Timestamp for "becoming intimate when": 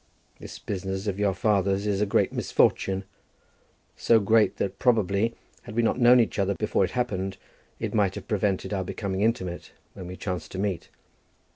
8.83-10.07